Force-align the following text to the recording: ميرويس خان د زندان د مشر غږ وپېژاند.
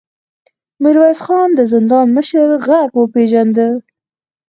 ميرويس 0.81 1.19
خان 1.25 1.49
د 1.55 1.59
زندان 1.73 2.05
د 2.09 2.13
مشر 2.15 2.47
غږ 2.67 2.91
وپېژاند. 2.99 3.57